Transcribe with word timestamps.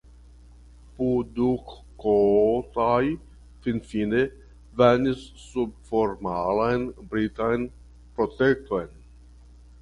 Pudukkotai 0.99 3.09
finfine 3.67 4.23
venis 4.81 5.21
sub 5.43 5.77
formalan 5.91 6.89
britan 7.13 7.69
protekton. 8.17 8.91